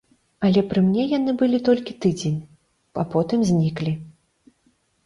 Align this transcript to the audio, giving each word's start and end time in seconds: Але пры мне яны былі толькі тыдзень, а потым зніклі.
Але 0.47 0.61
пры 0.69 0.79
мне 0.85 1.03
яны 1.17 1.35
былі 1.41 1.59
толькі 1.67 1.97
тыдзень, 2.07 2.41
а 3.05 3.07
потым 3.13 3.39
зніклі. 3.53 3.93